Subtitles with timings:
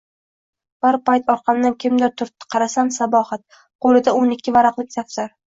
[0.85, 3.47] Bir payt orqamdan kimdir turtdi, qarasam, Sabohat,
[3.87, 5.33] qo`lida o`n ikki varaqlik daftar